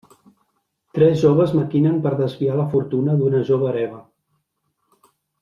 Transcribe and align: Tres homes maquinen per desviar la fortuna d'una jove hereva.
Tres 0.97 1.25
homes 1.31 1.53
maquinen 1.57 1.99
per 2.05 2.13
desviar 2.21 2.57
la 2.61 2.65
fortuna 2.73 3.19
d'una 3.21 3.43
jove 3.51 3.69
hereva. 3.75 4.01